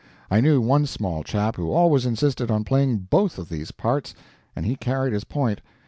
I 0.31 0.41
knew 0.41 0.59
one 0.59 0.87
small 0.87 1.21
chap 1.23 1.57
who 1.57 1.71
always 1.71 2.07
insisted 2.07 2.49
on 2.49 2.63
playing 2.63 3.05
BOTH 3.11 3.37
of 3.37 3.49
these 3.49 3.69
parts 3.69 4.15
and 4.55 4.65
he 4.65 4.75
carried 4.75 5.13
his 5.13 5.25
point. 5.25 5.61